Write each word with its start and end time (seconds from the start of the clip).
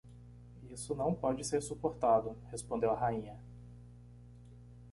Isso 0.67 0.95
não 0.95 1.13
pode 1.13 1.43
ser 1.43 1.61
suportado! 1.61 2.35
Respondeu 2.51 2.89
a 2.89 2.95
rainha. 2.95 3.39